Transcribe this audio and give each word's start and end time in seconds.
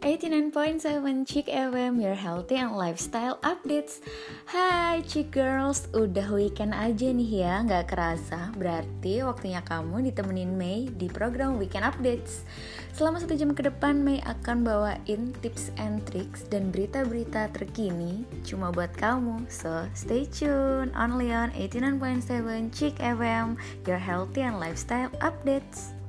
89.7 0.00 1.28
Chick 1.28 1.52
FM 1.52 2.00
Your 2.00 2.16
Healthy 2.16 2.56
and 2.56 2.72
Lifestyle 2.72 3.36
Updates. 3.44 4.00
Hai 4.48 5.04
Chick 5.04 5.28
Girls, 5.28 5.92
udah 5.92 6.24
weekend 6.32 6.72
aja 6.72 7.12
nih 7.12 7.44
ya, 7.44 7.60
nggak 7.60 7.92
kerasa. 7.92 8.48
Berarti 8.56 9.20
waktunya 9.20 9.60
kamu 9.60 10.08
ditemenin 10.08 10.56
Mei 10.56 10.88
di 10.88 11.12
program 11.12 11.60
Weekend 11.60 11.84
Updates. 11.84 12.48
Selama 12.96 13.20
satu 13.20 13.36
jam 13.36 13.52
ke 13.52 13.60
depan 13.68 14.00
Mei 14.00 14.24
akan 14.24 14.64
bawain 14.64 15.36
tips 15.44 15.68
and 15.76 16.00
tricks 16.08 16.48
dan 16.48 16.72
berita-berita 16.72 17.52
terkini 17.52 18.24
Cuma 18.40 18.72
buat 18.72 18.96
kamu, 18.96 19.44
so 19.52 19.84
stay 19.92 20.24
tune 20.24 20.88
Only 20.96 21.28
on 21.28 21.52
89.7 21.52 22.72
Chick 22.72 22.96
FM 22.96 23.60
Your 23.84 24.00
Healthy 24.00 24.48
and 24.48 24.56
Lifestyle 24.56 25.12
Updates. 25.20 25.99